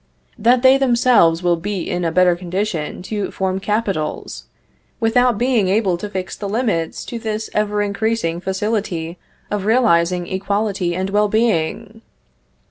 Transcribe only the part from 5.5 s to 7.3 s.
able to fix the limits to